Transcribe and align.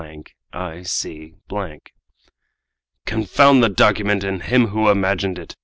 ic._ 0.03 0.33
"Confound 3.05 3.63
the 3.63 3.69
document 3.69 4.23
and 4.23 4.41
him 4.41 4.69
who 4.69 4.89
imagined 4.89 5.37
it!" 5.37 5.55